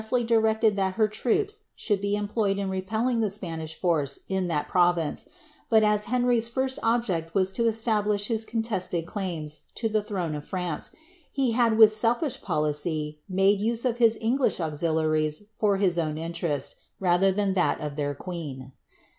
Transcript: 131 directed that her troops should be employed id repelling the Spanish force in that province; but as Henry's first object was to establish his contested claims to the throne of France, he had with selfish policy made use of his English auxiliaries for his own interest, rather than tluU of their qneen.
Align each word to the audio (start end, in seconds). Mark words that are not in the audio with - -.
131 0.01 0.25
directed 0.41 0.75
that 0.77 0.95
her 0.95 1.07
troops 1.07 1.65
should 1.75 2.01
be 2.01 2.15
employed 2.15 2.57
id 2.57 2.65
repelling 2.65 3.19
the 3.19 3.29
Spanish 3.29 3.75
force 3.79 4.21
in 4.27 4.47
that 4.47 4.67
province; 4.67 5.29
but 5.69 5.83
as 5.83 6.05
Henry's 6.05 6.49
first 6.49 6.79
object 6.81 7.35
was 7.35 7.51
to 7.51 7.67
establish 7.67 8.25
his 8.27 8.43
contested 8.43 9.05
claims 9.05 9.59
to 9.75 9.87
the 9.87 10.01
throne 10.01 10.33
of 10.33 10.43
France, 10.43 10.89
he 11.31 11.51
had 11.51 11.77
with 11.77 11.91
selfish 11.91 12.41
policy 12.41 13.19
made 13.29 13.61
use 13.61 13.85
of 13.85 13.99
his 13.99 14.17
English 14.21 14.59
auxiliaries 14.59 15.49
for 15.59 15.77
his 15.77 15.99
own 15.99 16.17
interest, 16.17 16.77
rather 16.99 17.31
than 17.31 17.53
tluU 17.53 17.79
of 17.79 17.95
their 17.95 18.15
qneen. 18.15 18.71